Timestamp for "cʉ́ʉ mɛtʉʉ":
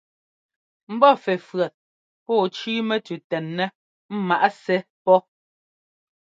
2.55-3.17